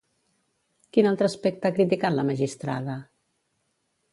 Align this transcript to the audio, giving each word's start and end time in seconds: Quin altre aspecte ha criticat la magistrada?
Quin 0.95 1.09
altre 1.09 1.29
aspecte 1.31 1.69
ha 1.69 1.75
criticat 1.75 2.15
la 2.17 2.25
magistrada? 2.31 2.97